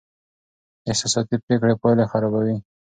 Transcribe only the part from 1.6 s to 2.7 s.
پایلې خرابوي.